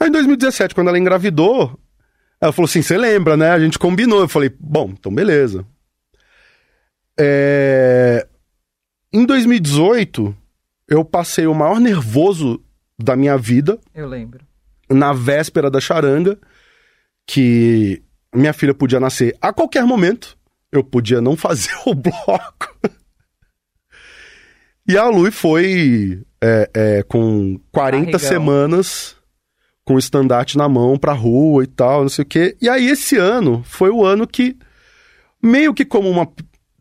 [0.00, 1.78] Aí em 2017, quando ela engravidou,
[2.40, 3.50] ela falou assim: você lembra, né?
[3.50, 4.20] A gente combinou.
[4.20, 5.66] Eu falei, bom, então beleza.
[7.18, 8.26] É...
[9.12, 10.36] Em 2018
[10.88, 12.62] eu passei o maior nervoso
[12.98, 13.78] da minha vida.
[13.94, 14.40] Eu lembro.
[14.88, 16.38] Na véspera da charanga,
[17.26, 18.02] que
[18.34, 20.36] minha filha podia nascer a qualquer momento.
[20.70, 22.78] Eu podia não fazer o bloco.
[24.86, 28.18] e a Lui foi é, é, com 40 Barrigão.
[28.18, 29.17] semanas
[29.88, 32.54] com o estandarte na mão pra rua e tal, não sei o quê.
[32.60, 34.54] E aí esse ano foi o ano que,
[35.42, 36.28] meio que como uma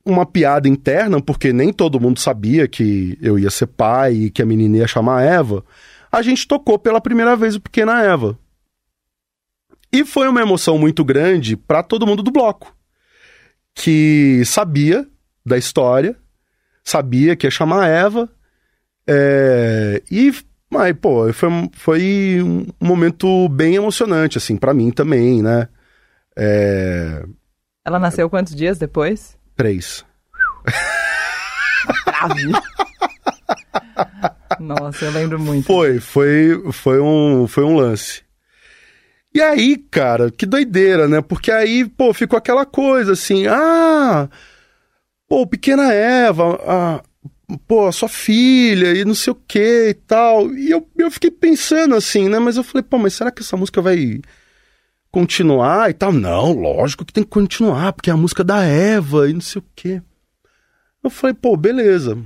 [0.06, 4.42] uma piada interna, porque nem todo mundo sabia que eu ia ser pai e que
[4.42, 5.66] a menina ia chamar Eva,
[6.10, 8.40] a gente tocou pela primeira vez o Pequena Eva.
[9.92, 12.74] E foi uma emoção muito grande para todo mundo do bloco,
[13.76, 15.06] que sabia
[15.46, 16.16] da história,
[16.86, 18.30] sabia que ia chamar Eva,
[19.06, 20.02] é...
[20.10, 20.34] e
[20.70, 25.68] mas, pô, foi, foi um momento bem emocionante, assim, para mim também, né?
[26.38, 27.24] É...
[27.86, 29.38] Ela nasceu quantos dias depois?
[29.56, 30.06] Três.
[34.60, 35.66] Nossa, eu lembro muito.
[35.66, 38.24] Foi, foi, foi um, foi um lance.
[39.34, 41.22] E aí, cara, que doideira, né?
[41.22, 44.28] Porque aí, pô, ficou aquela coisa assim, ah,
[45.28, 47.04] pô, pequena Eva, ah,
[47.68, 50.54] pô, sua filha e não sei o que e tal.
[50.54, 52.40] E eu, eu fiquei pensando assim, né?
[52.40, 54.22] Mas eu falei, pô, mas será que essa música vai
[55.12, 56.12] continuar e tal.
[56.12, 59.60] Não, lógico que tem que continuar, porque é a música da Eva e não sei
[59.62, 60.02] o quê.
[61.04, 62.18] Eu falei, pô, beleza.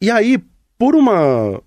[0.00, 0.38] E aí,
[0.78, 1.62] por uma,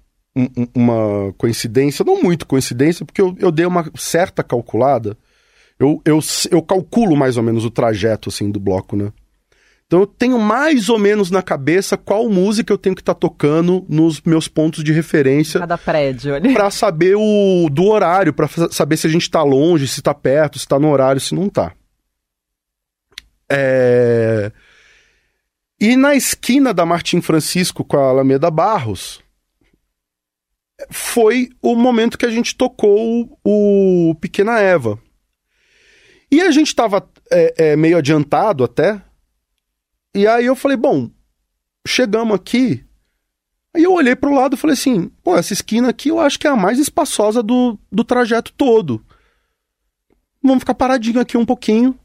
[0.73, 5.17] uma coincidência, não muito coincidência, porque eu, eu dei uma certa calculada,
[5.79, 6.19] eu, eu,
[6.51, 9.11] eu calculo mais ou menos o trajeto, assim, do bloco, né?
[9.93, 13.19] Então eu tenho mais ou menos na cabeça qual música eu tenho que estar tá
[13.19, 15.59] tocando nos meus pontos de referência.
[15.59, 16.51] Cada prédio ali.
[16.51, 20.57] Pra saber o do horário, para saber se a gente tá longe, se tá perto,
[20.57, 21.73] se tá no horário, se não tá.
[23.47, 24.51] É...
[25.79, 29.21] E na esquina da Martim Francisco com a Alameda Barros,
[30.89, 34.97] foi o momento que a gente tocou o Pequena Eva.
[36.31, 38.99] E a gente estava é, é, meio adiantado até,
[40.13, 41.09] e aí eu falei, bom,
[41.87, 42.83] chegamos aqui.
[43.75, 46.39] Aí eu olhei para o lado e falei assim, pô, essa esquina aqui eu acho
[46.39, 49.03] que é a mais espaçosa do, do trajeto todo.
[50.41, 51.97] Vamos ficar paradinho aqui um pouquinho.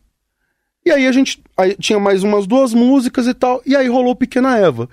[0.86, 4.16] E aí a gente aí tinha mais umas duas músicas e tal, e aí rolou
[4.16, 4.88] Pequena Eva.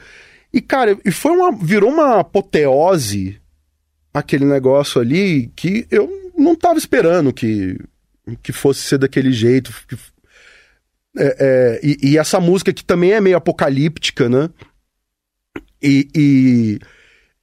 [0.51, 3.39] E cara, e foi uma virou uma apoteose
[4.13, 7.79] aquele negócio ali que eu não tava esperando que
[8.41, 9.71] que fosse ser daquele jeito.
[9.87, 9.97] Que,
[11.17, 14.49] é, é, e, e, essa música que também é meio apocalíptica, né?
[15.81, 16.79] E, e,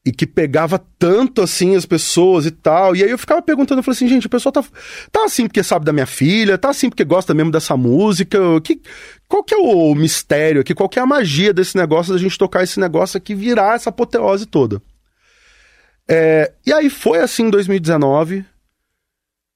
[0.04, 2.94] e, que pegava tanto assim as pessoas e tal.
[2.94, 4.64] E aí eu ficava perguntando, eu falei assim, gente, o pessoal tá,
[5.10, 8.38] tá assim porque sabe da minha filha, tá assim porque gosta mesmo dessa música.
[8.62, 8.80] Que,
[9.28, 10.74] qual que é o mistério aqui?
[10.74, 13.90] Qual que é a magia desse negócio, da gente tocar esse negócio aqui, virar essa
[13.90, 14.82] apoteose toda?
[16.08, 18.44] É, e aí foi assim em 2019.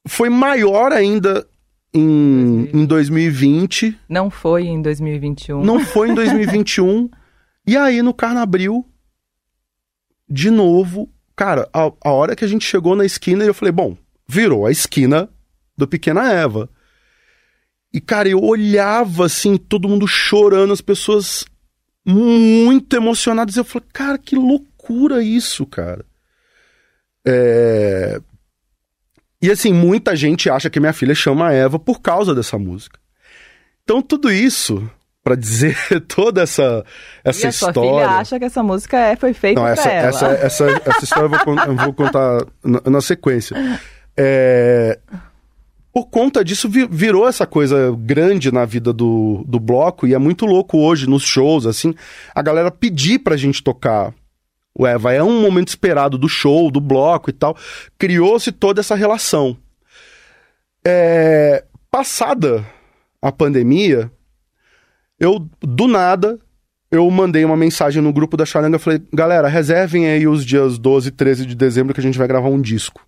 [0.09, 1.47] Foi maior ainda
[1.93, 3.99] em, em 2020.
[4.09, 5.63] Não foi em 2021.
[5.63, 7.09] Não foi em 2021.
[7.67, 8.85] e aí no Carnabril,
[10.29, 13.97] de novo, cara, a, a hora que a gente chegou na esquina, eu falei, bom,
[14.29, 15.29] virou a esquina
[15.77, 16.69] do Pequena Eva.
[17.93, 21.47] E, cara, eu olhava assim, todo mundo chorando, as pessoas
[22.05, 23.57] muito emocionadas.
[23.57, 26.05] Eu falei, cara, que loucura isso, cara.
[27.27, 28.21] É...
[29.41, 32.99] E assim, muita gente acha que minha filha chama Eva por causa dessa música.
[33.83, 34.89] Então, tudo isso
[35.23, 36.85] para dizer toda essa,
[37.25, 37.75] essa e a história.
[37.75, 40.09] Sua filha acha que essa música é, foi feita Não, essa, ela.
[40.09, 43.57] Essa, essa, essa história eu vou, eu vou contar na, na sequência.
[44.17, 44.99] É,
[45.93, 50.45] por conta disso, virou essa coisa grande na vida do, do bloco, e é muito
[50.45, 51.95] louco hoje nos shows, assim,
[52.35, 54.13] a galera pedir pra gente tocar
[54.77, 55.13] o Eva.
[55.13, 57.57] É um momento esperado do show, do bloco e tal.
[57.99, 59.57] Criou-se toda essa relação.
[60.85, 62.65] É, passada
[63.21, 64.11] a pandemia,
[65.19, 66.39] eu, do nada,
[66.91, 71.09] eu mandei uma mensagem no grupo da Charanga, falei, galera, reservem aí os dias 12
[71.09, 73.05] e 13 de dezembro que a gente vai gravar um disco.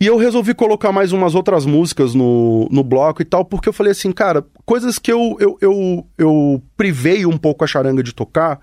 [0.00, 3.72] E eu resolvi colocar mais umas outras músicas no, no bloco e tal, porque eu
[3.72, 8.12] falei assim, cara, coisas que eu, eu, eu, eu privei um pouco a charanga de
[8.12, 8.58] tocar,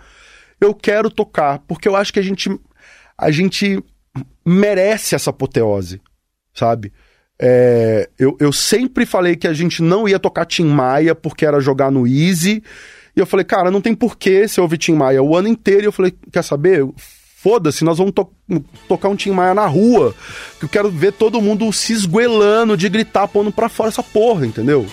[0.60, 2.50] eu quero tocar, porque eu acho que a gente,
[3.18, 3.84] a gente
[4.46, 6.02] merece essa apoteose,
[6.54, 6.92] sabe?
[7.42, 11.62] É, eu, eu sempre falei que a gente não ia tocar Tim Maia porque era
[11.62, 12.62] jogar no Easy.
[13.16, 15.84] E eu falei, cara, não tem porquê se eu ouvir Tim Maia o ano inteiro.
[15.84, 16.86] E eu falei, quer saber?
[17.42, 18.30] Foda-se, nós vamos to
[18.90, 20.14] tocar um Tim Maia na rua.
[20.60, 24.46] Que eu quero ver todo mundo se esguelando de gritar, pondo pra fora essa porra,
[24.46, 24.86] entendeu?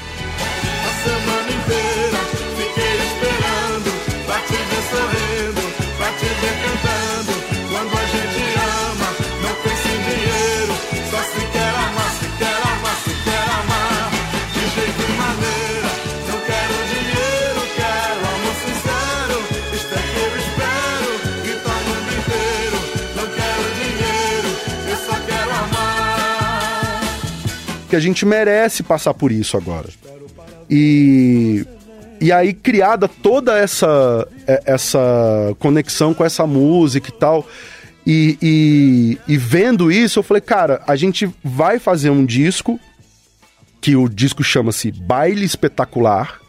[27.87, 29.89] Que a gente merece passar por isso agora.
[30.69, 31.65] E
[32.21, 37.47] e aí criada toda essa é, essa conexão com essa música e tal.
[38.07, 42.79] E, e, e, vendo isso, eu falei, cara, a gente vai fazer um disco
[43.81, 46.41] que o disco chama-se Baile Espetacular,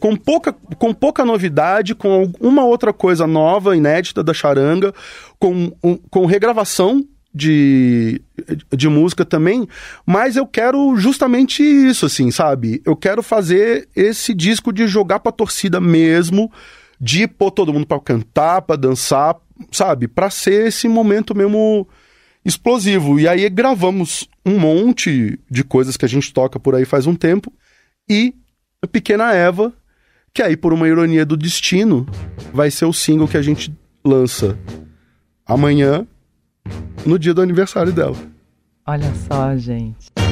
[0.00, 4.92] com pouca, com pouca novidade, com uma outra coisa nova, inédita da charanga,
[5.38, 8.22] com, um, com regravação de,
[8.70, 9.66] de música também,
[10.06, 12.80] mas eu quero justamente isso, assim, sabe?
[12.84, 16.50] Eu quero fazer esse disco de jogar pra torcida mesmo,
[17.00, 19.36] de pôr todo mundo pra cantar, pra dançar,
[19.72, 20.06] sabe?
[20.06, 21.88] Pra ser esse momento mesmo
[22.44, 23.18] explosivo.
[23.18, 27.16] E aí gravamos um monte de coisas que a gente toca por aí faz um
[27.16, 27.52] tempo,
[28.08, 28.34] e
[28.80, 29.72] a Pequena Eva,
[30.32, 32.06] que aí, por uma ironia do destino,
[32.52, 34.58] vai ser o single que a gente lança
[35.46, 36.06] amanhã
[37.04, 38.16] no dia do aniversário dela.
[38.86, 40.23] Olha só, gente.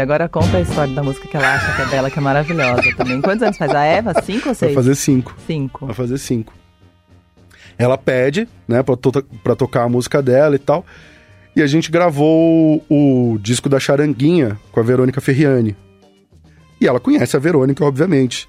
[0.00, 2.94] Agora conta a história da música que ela acha que é dela, que é maravilhosa
[2.96, 3.20] também.
[3.20, 4.14] Quantos anos faz a Eva?
[4.22, 4.74] Cinco ou seis?
[4.74, 5.34] Vai fazer cinco.
[5.46, 5.86] Cinco.
[5.86, 6.52] Vai fazer cinco.
[7.78, 9.10] Ela pede, né, pra, to
[9.42, 10.84] pra tocar a música dela e tal.
[11.54, 15.76] E a gente gravou o, disco da Charanguinha com a Verônica Ferriani.
[16.80, 18.48] E ela conhece a Verônica, obviamente.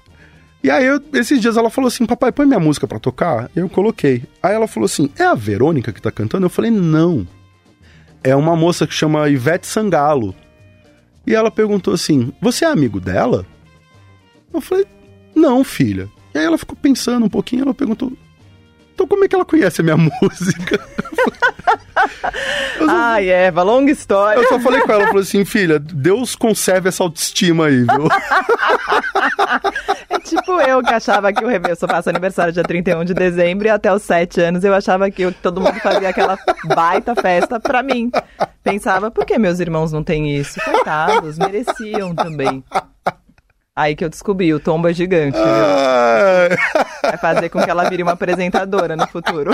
[0.62, 3.50] E aí, eu, esses dias ela falou assim: Papai, põe minha música pra tocar.
[3.56, 4.22] E eu coloquei.
[4.42, 6.46] Aí ela falou assim: É a Verônica que tá cantando?
[6.46, 7.26] Eu falei: Não.
[8.22, 10.34] É uma moça que chama Ivete Sangalo.
[11.26, 13.46] E ela perguntou assim: Você é amigo dela?
[14.52, 14.86] Eu falei:
[15.34, 16.08] Não, filha.
[16.34, 18.12] E aí ela ficou pensando um pouquinho, ela perguntou:
[18.92, 20.80] então como é que ela conhece a minha música?
[22.88, 24.40] Ai, Eva, longa história.
[24.40, 28.08] Eu só falei com ela, falei assim, filha, Deus conserve essa autoestima aí, viu?
[30.08, 33.66] É tipo eu que achava que o eu só faço aniversário dia 31 de dezembro
[33.66, 37.14] e até os 7 anos eu achava que, eu, que todo mundo fazia aquela baita
[37.14, 38.10] festa pra mim.
[38.62, 40.60] Pensava, por que meus irmãos não têm isso?
[40.64, 42.64] Coitados, mereciam também.
[43.74, 45.38] Aí que eu descobri, o tombo é gigante.
[45.38, 45.46] Viu?
[47.02, 49.50] Vai fazer com que ela vire uma apresentadora no futuro.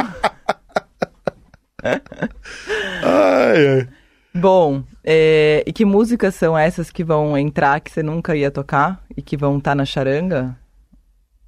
[1.83, 3.89] ai, ai.
[4.35, 9.03] Bom, é, e que músicas são essas que vão entrar que você nunca ia tocar
[9.17, 10.57] e que vão estar tá na charanga?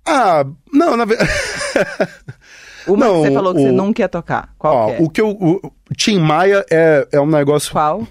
[0.07, 1.31] Ah, não, na verdade.
[2.87, 3.63] Uma não, que você falou que o...
[3.63, 4.55] você nunca ia tocar.
[4.59, 4.99] Qual ó, que é?
[5.01, 5.29] O que eu.
[5.31, 7.71] O Tim Maia é, é um negócio.
[7.71, 8.07] Qual?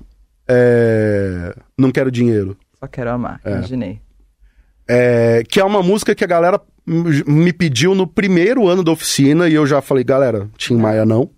[0.48, 1.56] É.
[1.78, 2.56] Não quero dinheiro.
[2.80, 3.52] Só quero amar, é.
[3.52, 4.02] imaginei.
[4.92, 9.48] É, que é uma música que a galera me pediu no primeiro ano da oficina
[9.48, 11.30] e eu já falei, galera, Tim Maia não.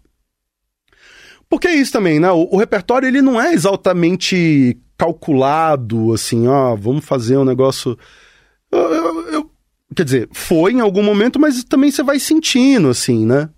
[1.50, 2.32] Porque é isso também, né?
[2.32, 7.98] O, o repertório ele não é exatamente calculado, assim, ó, vamos fazer um negócio.
[8.72, 9.52] Eu, eu, eu,
[9.94, 13.50] quer dizer, foi em algum momento, mas também você vai sentindo, assim, né?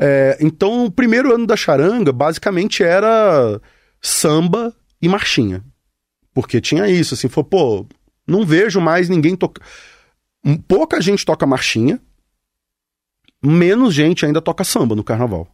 [0.00, 3.60] É, então, o primeiro ano da charanga, basicamente, era
[4.00, 5.62] samba e marchinha.
[6.32, 7.86] Porque tinha isso, assim, foi, pô,
[8.26, 9.64] não vejo mais ninguém tocar.
[10.68, 12.00] Pouca gente toca marchinha,
[13.42, 15.48] menos gente ainda toca samba no carnaval.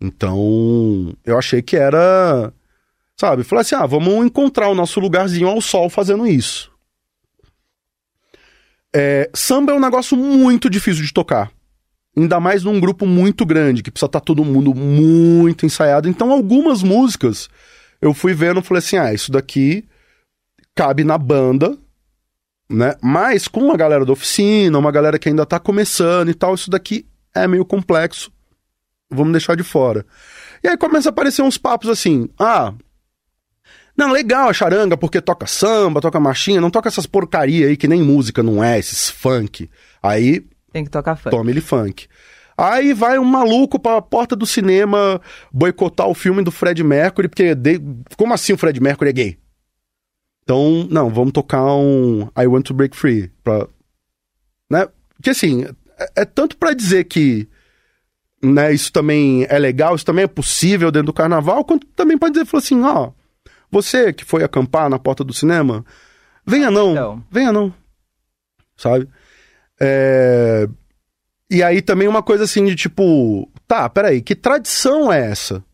[0.00, 2.52] Então, eu achei que era.
[3.18, 3.44] Sabe?
[3.44, 6.70] Falei assim: ah, vamos encontrar o nosso lugarzinho ao sol fazendo isso.
[8.94, 11.50] É, samba é um negócio muito difícil de tocar.
[12.16, 16.08] Ainda mais num grupo muito grande, que precisa estar tá todo mundo muito ensaiado.
[16.08, 17.48] Então, algumas músicas
[18.00, 19.84] eu fui vendo e falei assim: ah, isso daqui
[20.74, 21.76] cabe na banda,
[22.68, 22.96] né?
[23.02, 26.70] Mas com uma galera da oficina, uma galera que ainda tá começando e tal, isso
[26.70, 28.32] daqui é meio complexo
[29.14, 30.04] vamos deixar de fora.
[30.62, 32.74] E aí começa a aparecer uns papos assim: ah,
[33.96, 37.88] não, legal a charanga porque toca samba, toca marchinha, não toca essas porcaria aí que
[37.88, 39.70] nem música não é, esses funk.
[40.02, 40.44] Aí.
[40.72, 41.30] Tem que tocar funk.
[41.30, 42.06] Toma ele funk.
[42.56, 45.20] Aí vai um maluco pra porta do cinema
[45.52, 47.54] boicotar o filme do Fred Mercury, porque.
[47.54, 47.80] De...
[48.16, 49.38] Como assim o Fred Mercury é gay?
[50.44, 53.32] Então, não, vamos tocar um I Want to Break Free.
[53.42, 53.66] Pra...
[54.70, 54.86] Né?
[55.16, 55.64] Porque assim,
[55.98, 57.48] é, é tanto para dizer que
[58.42, 62.34] né, isso também é legal, isso também é possível dentro do carnaval, quanto também pode
[62.34, 63.10] dizer, assim, ó,
[63.70, 65.84] você que foi acampar na porta do cinema,
[66.46, 67.24] venha não, então.
[67.30, 67.72] venha não,
[68.76, 69.08] sabe?
[69.80, 70.68] É...
[71.50, 75.64] E aí também uma coisa assim de tipo, tá, peraí, que tradição é essa?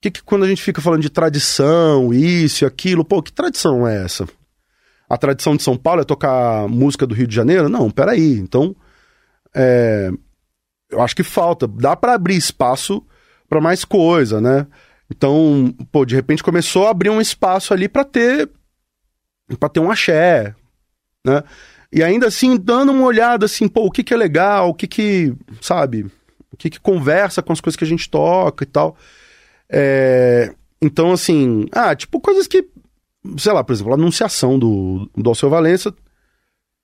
[0.00, 3.86] Que, que quando a gente fica falando de tradição, isso e aquilo, pô, que tradição
[3.86, 4.28] é essa?
[5.08, 7.68] A tradição de São Paulo é tocar música do Rio de Janeiro?
[7.68, 8.38] Não, peraí.
[8.38, 8.76] Então,
[9.54, 10.10] é,
[10.90, 11.66] eu acho que falta.
[11.66, 13.04] Dá para abrir espaço
[13.48, 14.66] para mais coisa, né?
[15.10, 18.50] Então, pô, de repente começou a abrir um espaço ali para ter
[19.58, 20.54] para ter um axé,
[21.24, 21.42] né?
[21.90, 24.86] E ainda assim, dando uma olhada assim, pô, o que que é legal, o que
[24.86, 26.04] que, sabe,
[26.52, 28.94] o que que conversa com as coisas que a gente toca e tal.
[29.70, 30.54] É...
[30.80, 32.66] Então, assim, ah, tipo, coisas que,
[33.36, 35.92] sei lá, por exemplo, a anunciação do, do Alceu Valença,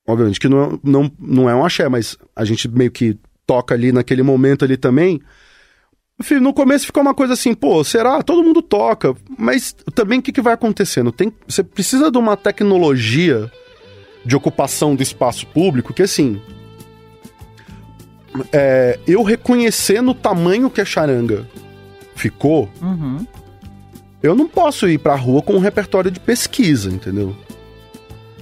[0.07, 3.91] obviamente que não, não, não é um axé, mas a gente meio que toca ali
[3.91, 5.21] naquele momento ali também.
[6.41, 8.21] No começo ficou uma coisa assim, pô, será?
[8.21, 11.11] Todo mundo toca, mas também o que, que vai acontecendo?
[11.11, 13.51] Tem, você precisa de uma tecnologia
[14.25, 16.41] de ocupação do espaço público que, assim,
[18.51, 21.47] é, eu reconhecendo o tamanho que a charanga
[22.15, 23.25] ficou, uhum.
[24.23, 27.35] eu não posso ir pra rua com um repertório de pesquisa, entendeu?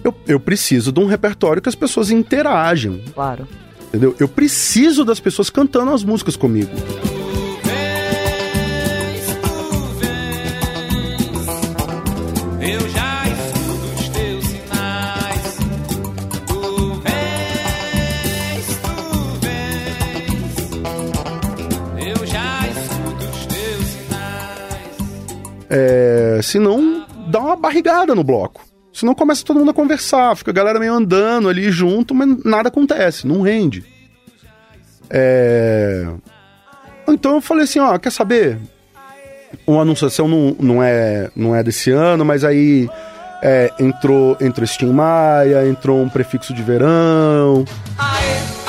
[0.03, 3.03] Eu, eu preciso de um repertório que as pessoas interagem.
[3.13, 3.47] Claro.
[3.87, 4.15] Entendeu?
[4.19, 6.71] Eu preciso das pessoas cantando as músicas comigo.
[25.75, 28.61] É, senão dá uma barrigada no bloco.
[28.93, 32.69] Senão começa todo mundo a conversar, fica a galera meio andando ali junto, mas nada
[32.69, 33.83] acontece, não rende.
[35.09, 36.07] É...
[37.07, 38.59] Então eu falei assim, ó, quer saber?
[39.65, 42.87] Uma anunciação não, não, é, não é desse ano, mas aí
[43.41, 47.65] é, entrou, entrou Steam Maia, entrou um prefixo de verão.
[47.97, 48.62] Aê.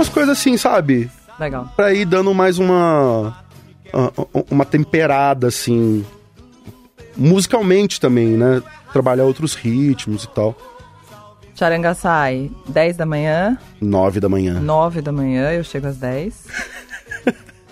[0.00, 1.10] Umas coisas assim, sabe?
[1.38, 1.70] Legal.
[1.76, 3.36] Pra ir dando mais uma.
[4.50, 6.06] Uma temperada, assim.
[7.14, 8.62] Musicalmente também, né?
[8.94, 10.56] Trabalhar outros ritmos e tal.
[11.54, 13.58] Charanga sai 10 da manhã.
[13.78, 14.58] 9 da manhã.
[14.58, 16.46] 9 da manhã, eu chego às 10.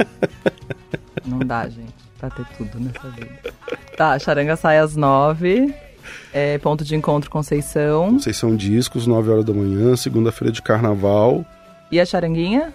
[1.25, 3.55] Não dá, gente, pra ter tudo nessa vida.
[3.97, 5.75] Tá, Charanga sai às 9.
[6.31, 8.11] É, ponto de encontro Conceição.
[8.11, 11.47] Conceição Discos, 9 horas da manhã, segunda-feira de carnaval.
[11.91, 12.75] E a charanguinha?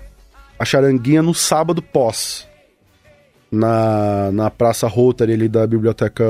[0.57, 2.47] A charanguinha no sábado pós.
[3.51, 6.26] Na, na Praça Rotary ali da Biblioteca...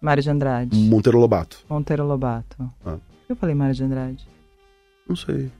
[0.00, 0.76] Mário de Andrade.
[0.76, 1.58] Monteiro Lobato.
[1.70, 2.56] Monteiro Lobato.
[2.84, 2.96] Ah.
[3.28, 4.26] Eu falei Mário de Andrade?
[5.08, 5.52] Não sei.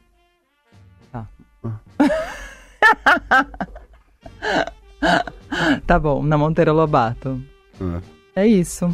[1.13, 1.29] Tá.
[1.63, 1.79] Ah.
[5.87, 7.41] tá bom, na Monteiro Lobato.
[7.81, 8.01] Ah.
[8.35, 8.91] É isso.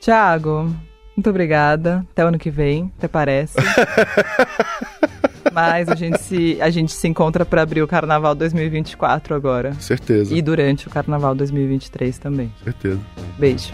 [0.00, 0.74] Tiago,
[1.16, 2.04] muito obrigada.
[2.10, 3.56] Até o ano que vem, até parece.
[5.52, 9.74] Mas a gente se, a gente se encontra para abrir o Carnaval 2024 agora.
[9.74, 10.34] Certeza.
[10.34, 12.52] E durante o Carnaval 2023 também.
[12.64, 13.00] Certeza.
[13.38, 13.70] Beijo.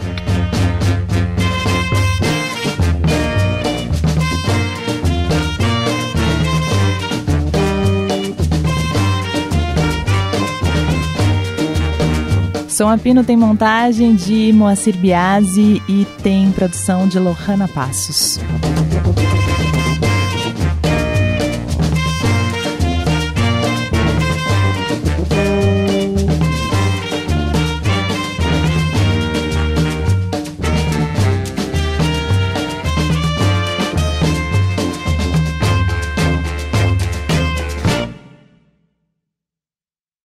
[12.77, 18.39] Som Apino tem montagem de Moacir Biasi e tem produção de Lohana Passos.